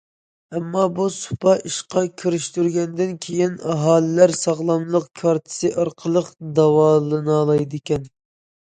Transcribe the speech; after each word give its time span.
ئامما 0.53 0.85
بۇ 0.99 1.03
سۇپا 1.15 1.53
ئىشقا 1.71 2.03
كىرىشتۈرۈلگەندىن 2.21 3.13
كېيىن 3.27 3.55
ئاھالىلەر 3.75 4.35
ساغلاملىق 4.41 5.07
كارتىسى 5.23 5.73
ئارقىلىق 5.79 6.35
داۋالىنالايدىكەن. 6.63 8.13